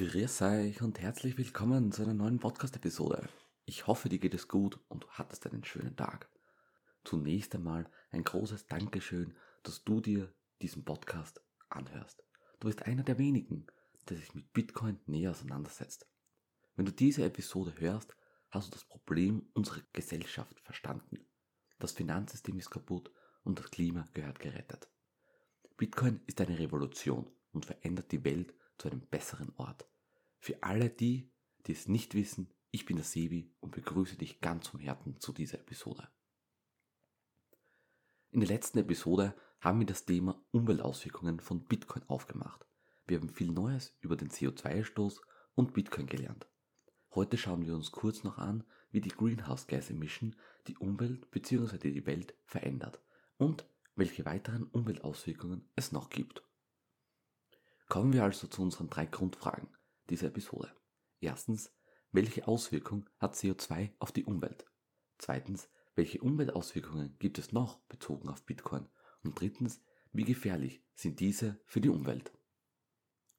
[0.00, 3.28] Grüß euch und herzlich willkommen zu einer neuen Podcast-Episode.
[3.66, 6.30] Ich hoffe, dir geht es gut und du hattest einen schönen Tag.
[7.04, 10.32] Zunächst einmal ein großes Dankeschön, dass du dir
[10.62, 12.24] diesen Podcast anhörst.
[12.60, 13.66] Du bist einer der wenigen,
[14.08, 16.06] der sich mit Bitcoin näher auseinandersetzt.
[16.76, 18.16] Wenn du diese Episode hörst,
[18.48, 21.26] hast du das Problem unserer Gesellschaft verstanden.
[21.78, 23.12] Das Finanzsystem ist kaputt
[23.44, 24.88] und das Klima gehört gerettet.
[25.76, 29.89] Bitcoin ist eine Revolution und verändert die Welt zu einem besseren Ort.
[30.42, 31.30] Für alle die,
[31.66, 35.34] die es nicht wissen, ich bin der Sebi und begrüße dich ganz vom Herzen zu
[35.34, 36.08] dieser Episode.
[38.30, 42.66] In der letzten Episode haben wir das Thema Umweltauswirkungen von Bitcoin aufgemacht.
[43.06, 45.20] Wir haben viel Neues über den CO2-Ausstoß
[45.56, 46.48] und Bitcoin gelernt.
[47.14, 50.36] Heute schauen wir uns kurz noch an, wie die Greenhouse Gas Emission
[50.68, 51.76] die Umwelt bzw.
[51.90, 53.02] die Welt verändert
[53.36, 56.42] und welche weiteren Umweltauswirkungen es noch gibt.
[57.88, 59.68] Kommen wir also zu unseren drei Grundfragen
[60.10, 60.70] dieser Episode.
[61.20, 61.72] Erstens,
[62.12, 64.66] welche Auswirkung hat CO2 auf die Umwelt?
[65.18, 68.88] Zweitens, welche Umweltauswirkungen gibt es noch bezogen auf Bitcoin?
[69.22, 69.80] Und drittens,
[70.12, 72.32] wie gefährlich sind diese für die Umwelt?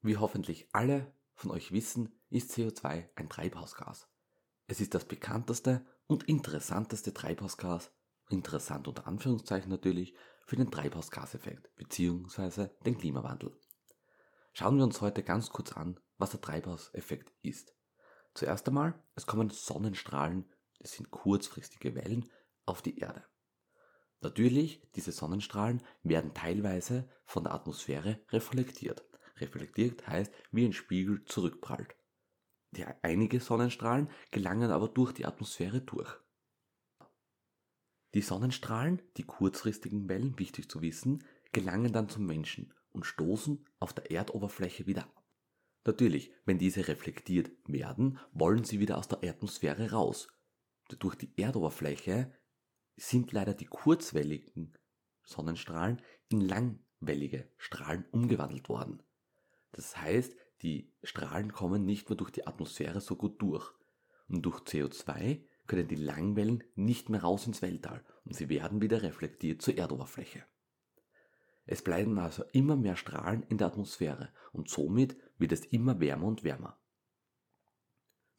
[0.02, 4.08] Wie hoffentlich alle von euch wissen, ist CO2 ein Treibhausgas.
[4.68, 7.92] Es ist das bekannteste und interessanteste Treibhausgas,
[8.30, 12.70] interessant unter Anführungszeichen natürlich, für den Treibhausgaseffekt bzw.
[12.86, 13.58] den Klimawandel.
[14.54, 17.76] Schauen wir uns heute ganz kurz an, was der Treibhauseffekt ist.
[18.34, 20.46] Zuerst einmal, es kommen Sonnenstrahlen,
[20.80, 22.30] das sind kurzfristige Wellen,
[22.66, 23.26] auf die Erde.
[24.22, 29.04] Natürlich, diese Sonnenstrahlen werden teilweise von der Atmosphäre reflektiert.
[29.38, 31.96] Reflektiert heißt, wie ein Spiegel zurückprallt.
[32.72, 36.16] Die, einige Sonnenstrahlen gelangen aber durch die Atmosphäre durch.
[38.14, 43.94] Die Sonnenstrahlen, die kurzfristigen Wellen, wichtig zu wissen, gelangen dann zum Menschen und stoßen auf
[43.94, 45.08] der Erdoberfläche wieder.
[45.86, 50.28] Natürlich, wenn diese reflektiert werden, wollen sie wieder aus der Atmosphäre raus.
[51.00, 52.32] Durch die Erdoberfläche
[52.98, 54.78] sind leider die kurzwelligen
[55.24, 59.02] Sonnenstrahlen in langwellige Strahlen umgewandelt worden.
[59.72, 63.72] Das heißt, die Strahlen kommen nicht mehr durch die Atmosphäre so gut durch.
[64.28, 69.02] Und durch CO2 können die Langwellen nicht mehr raus ins Weltall und sie werden wieder
[69.02, 70.44] reflektiert zur Erdoberfläche.
[71.72, 76.26] Es bleiben also immer mehr Strahlen in der Atmosphäre und somit wird es immer wärmer
[76.28, 76.78] und wärmer.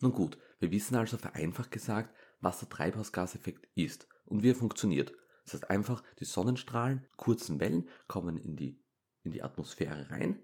[0.01, 5.15] Nun gut, wir wissen also vereinfacht gesagt, was der Treibhausgaseffekt ist und wie er funktioniert.
[5.45, 8.85] Das heißt einfach, die Sonnenstrahlen, kurzen Wellen, kommen in die,
[9.23, 10.39] in die Atmosphäre rein.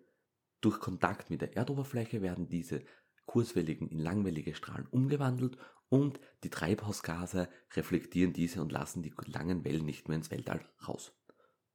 [0.62, 2.82] Durch Kontakt mit der Erdoberfläche werden diese
[3.26, 5.58] kurzwelligen in langwellige Strahlen umgewandelt
[5.90, 11.12] und die Treibhausgase reflektieren diese und lassen die langen Wellen nicht mehr ins Weltall raus.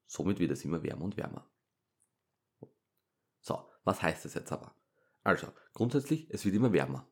[0.06, 1.50] Somit wird es immer wärmer und wärmer.
[3.40, 4.76] So, was heißt das jetzt aber?
[5.24, 7.08] Also, grundsätzlich, es wird immer wärmer.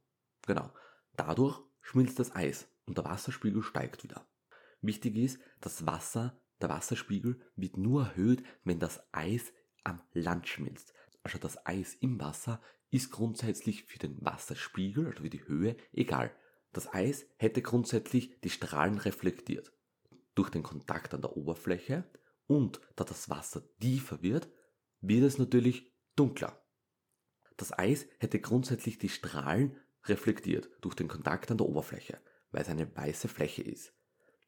[0.47, 0.72] Genau.
[1.16, 4.28] Dadurch schmilzt das Eis und der Wasserspiegel steigt wieder.
[4.81, 9.53] Wichtig ist, das Wasser, der Wasserspiegel wird nur erhöht, wenn das Eis
[9.84, 10.94] am Land schmilzt.
[11.24, 16.35] Also das Eis im Wasser ist grundsätzlich für den Wasserspiegel, also für die Höhe, egal.
[16.74, 19.72] Das Eis hätte grundsätzlich die Strahlen reflektiert.
[20.35, 22.06] Durch den Kontakt an der Oberfläche
[22.51, 24.50] und da das Wasser tiefer wird,
[25.00, 26.62] wird es natürlich dunkler.
[27.56, 32.19] Das Eis hätte grundsätzlich die Strahlen reflektiert durch den Kontakt an der Oberfläche,
[32.51, 33.94] weil es eine weiße Fläche ist.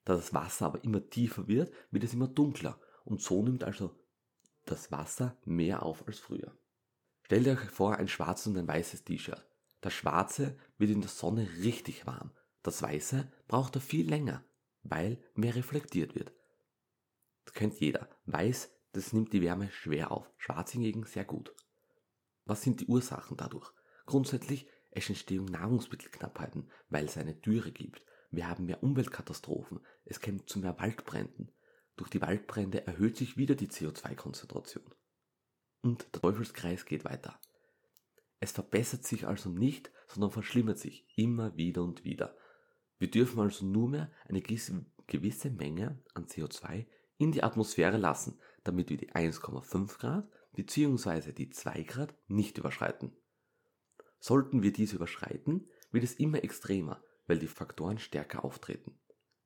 [0.04, 3.98] Da das Wasser aber immer tiefer wird, wird es immer dunkler und so nimmt also
[4.66, 6.58] das Wasser mehr auf als früher.
[7.22, 9.48] Stellt euch vor ein schwarzes und ein weißes T-Shirt.
[9.80, 12.32] Das schwarze wird in der Sonne richtig warm.
[12.64, 14.44] Das weiße braucht er viel länger,
[14.84, 16.34] weil mehr reflektiert wird.
[17.46, 18.10] Das kennt jeder.
[18.26, 20.30] Weiß, das nimmt die Wärme schwer auf.
[20.38, 21.54] Schwarz hingegen sehr gut.
[22.46, 23.72] Was sind die Ursachen dadurch?
[24.06, 28.06] Grundsätzlich es entstehen Nahrungsmittelknappheiten, weil es eine Dürre gibt.
[28.30, 29.80] Wir haben mehr Umweltkatastrophen.
[30.06, 31.52] Es kommt zu mehr Waldbränden.
[31.96, 34.94] Durch die Waldbrände erhöht sich wieder die CO2-Konzentration.
[35.82, 37.40] Und der Teufelskreis geht weiter.
[38.40, 42.36] Es verbessert sich also nicht, sondern verschlimmert sich immer wieder und wieder.
[43.00, 46.86] Wir dürfen also nur mehr eine gewisse Menge an CO2
[47.24, 51.32] in die Atmosphäre lassen, damit wir die 1,5 Grad bzw.
[51.32, 53.16] die 2 Grad nicht überschreiten.
[54.20, 59.00] Sollten wir diese überschreiten, wird es immer extremer, weil die Faktoren stärker auftreten.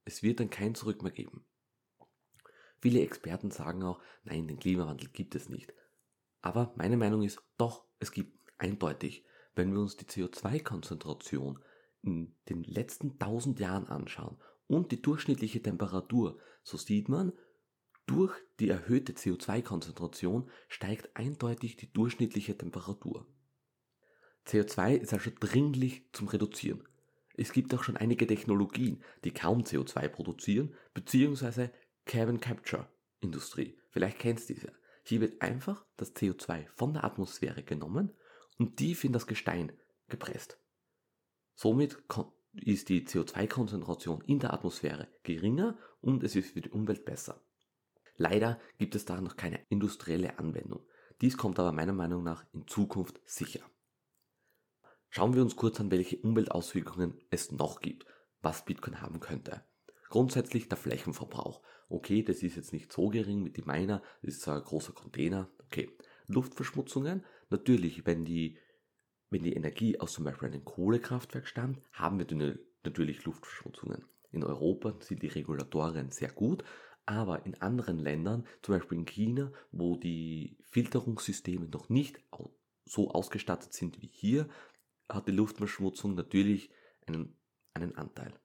[0.05, 1.45] Es wird dann kein Zurück mehr geben.
[2.79, 5.73] Viele Experten sagen auch, nein, den Klimawandel gibt es nicht.
[6.41, 9.25] Aber meine Meinung ist, doch, es gibt eindeutig,
[9.55, 11.59] wenn wir uns die CO2-Konzentration
[12.01, 14.37] in den letzten 1000 Jahren anschauen
[14.67, 17.33] und die durchschnittliche Temperatur, so sieht man,
[18.07, 23.27] durch die erhöhte CO2-Konzentration steigt eindeutig die durchschnittliche Temperatur.
[24.47, 26.87] CO2 ist also dringlich zum Reduzieren.
[27.35, 31.71] Es gibt auch schon einige Technologien, die kaum CO2 produzieren, beziehungsweise
[32.05, 32.89] Carbon Capture
[33.19, 33.77] Industrie.
[33.91, 34.73] Vielleicht kennst du diese.
[35.03, 38.13] Hier wird einfach das CO2 von der Atmosphäre genommen
[38.57, 39.71] und tief in das Gestein
[40.07, 40.57] gepresst.
[41.53, 41.97] Somit
[42.53, 47.43] ist die CO2-Konzentration in der Atmosphäre geringer und es ist für die Umwelt besser.
[48.17, 50.85] Leider gibt es da noch keine industrielle Anwendung.
[51.21, 53.61] Dies kommt aber meiner Meinung nach in Zukunft sicher.
[55.09, 58.05] Schauen wir uns kurz an, welche Umweltauswirkungen es noch gibt,
[58.41, 59.63] was Bitcoin haben könnte.
[60.09, 61.61] Grundsätzlich der Flächenverbrauch.
[61.89, 64.93] Okay, das ist jetzt nicht so gering mit dem Miner, das ist zwar ein großer
[64.93, 65.49] Container.
[65.65, 65.95] Okay.
[66.27, 67.25] Luftverschmutzungen.
[67.49, 68.57] Natürlich, wenn die,
[69.29, 74.05] wenn die Energie aus zum Beispiel einem Kohlekraftwerk stammt, haben wir natürlich Luftverschmutzungen.
[74.31, 76.63] In Europa sind die Regulatorien sehr gut,
[77.07, 82.19] aber in anderen Ländern, zum Beispiel in China, wo die Filterungssysteme noch nicht
[82.85, 84.47] so ausgestattet sind wie hier,
[85.09, 86.69] hat die Luftverschmutzung natürlich
[87.07, 87.37] einen,
[87.73, 88.37] einen Anteil.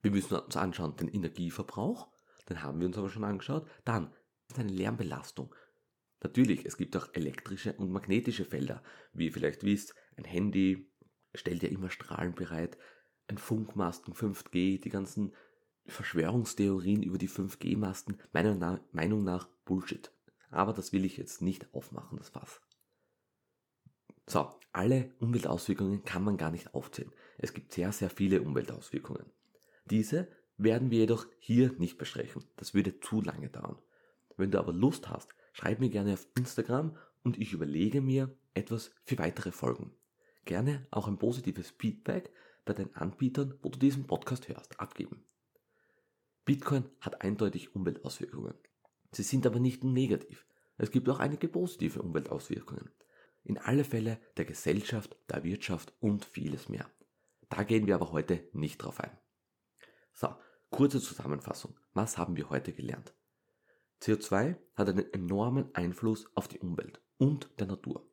[0.00, 2.08] Wir müssen uns anschauen, den Energieverbrauch,
[2.48, 3.68] den haben wir uns aber schon angeschaut.
[3.84, 4.14] Dann
[4.56, 5.52] eine Lärmbelastung.
[6.22, 8.84] Natürlich, es gibt auch elektrische und magnetische Felder.
[9.12, 10.92] Wie ihr vielleicht wisst, ein Handy
[11.34, 12.78] stellt ja immer Strahlen bereit,
[13.26, 15.34] ein Funkmasten, 5G, die ganzen
[15.88, 20.12] Verschwörungstheorien über die 5G-Masten, meiner Meinung nach Bullshit.
[20.50, 22.60] Aber das will ich jetzt nicht aufmachen, das Fass.
[24.26, 27.12] So, alle Umweltauswirkungen kann man gar nicht aufzählen.
[27.38, 29.24] Es gibt sehr, sehr viele Umweltauswirkungen.
[29.86, 32.44] Diese werden wir jedoch hier nicht besprechen.
[32.56, 33.78] Das würde zu lange dauern.
[34.36, 38.90] Wenn du aber Lust hast, schreib mir gerne auf Instagram und ich überlege mir etwas
[39.04, 39.92] für weitere Folgen.
[40.44, 42.30] Gerne auch ein positives Feedback
[42.64, 45.24] bei den Anbietern, wo du diesen Podcast hörst, abgeben.
[46.48, 48.54] Bitcoin hat eindeutig Umweltauswirkungen.
[49.12, 50.46] Sie sind aber nicht negativ.
[50.78, 52.90] Es gibt auch einige positive Umweltauswirkungen.
[53.44, 56.90] In alle Fälle der Gesellschaft, der Wirtschaft und vieles mehr.
[57.50, 59.14] Da gehen wir aber heute nicht drauf ein.
[60.14, 60.34] So,
[60.70, 61.78] kurze Zusammenfassung.
[61.92, 63.12] Was haben wir heute gelernt?
[64.00, 68.08] CO2 hat einen enormen Einfluss auf die Umwelt und der Natur.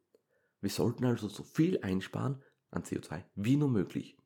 [0.59, 4.17] Wir sollten also so viel einsparen an CO2 wie nur möglich.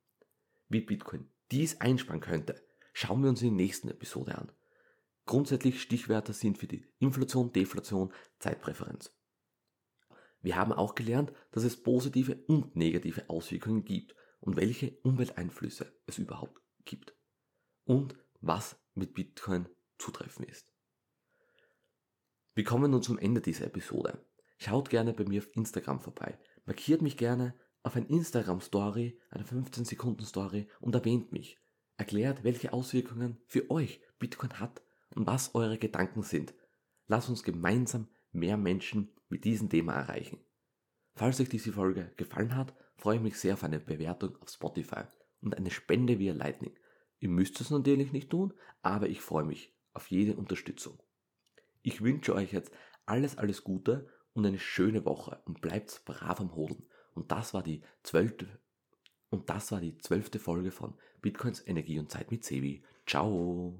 [0.67, 2.59] Wie Bitcoin dies einsparen könnte,
[2.99, 4.51] schauen wir uns in der nächsten Episode an.
[5.25, 9.15] Grundsätzlich Stichwörter sind für die Inflation, Deflation, Zeitpräferenz.
[10.41, 16.17] Wir haben auch gelernt, dass es positive und negative Auswirkungen gibt und welche Umwelteinflüsse es
[16.17, 17.15] überhaupt gibt
[17.85, 20.73] und was mit Bitcoin zutreffen ist.
[22.53, 24.25] Wir kommen nun zum Ende dieser Episode.
[24.57, 26.37] Schaut gerne bei mir auf Instagram vorbei.
[26.65, 31.59] Markiert mich gerne auf ein Instagram Story, eine 15 Sekunden Story und erwähnt mich.
[31.99, 34.81] Erklärt, welche Auswirkungen für euch Bitcoin hat
[35.15, 36.53] und was eure Gedanken sind.
[37.07, 40.39] Lasst uns gemeinsam mehr Menschen mit diesem Thema erreichen.
[41.15, 45.03] Falls euch diese Folge gefallen hat, freue ich mich sehr auf eine Bewertung auf Spotify
[45.41, 46.73] und eine Spende via Lightning.
[47.19, 51.03] Ihr müsst es natürlich nicht tun, aber ich freue mich auf jede Unterstützung.
[51.81, 52.71] Ich wünsche euch jetzt
[53.07, 56.87] alles, alles Gute und eine schöne Woche und bleibt brav am Hoden.
[57.13, 58.47] Und das war die zwölfte
[59.29, 62.83] und das war die zwölfte Folge von Bitcoins Energie und Zeit mit Sebi.
[63.05, 63.79] Ciao!